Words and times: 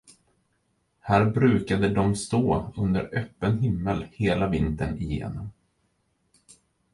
Här 0.99 1.25
brukade 1.25 1.89
de 1.89 2.15
stå 2.15 2.73
under 2.77 3.09
öppen 3.17 3.59
himmel 3.59 4.05
hela 4.11 4.47
vintern 4.47 4.97
igenom. 4.97 5.49